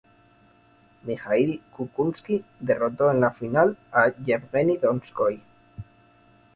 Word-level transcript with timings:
Mijaíl 1.09 1.61
Kukushkin 1.73 2.41
derrotó 2.59 3.11
en 3.11 3.21
la 3.21 3.29
final 3.29 3.77
a 3.91 4.07
Yevgueni 4.15 4.77
Donskói. 4.79 5.41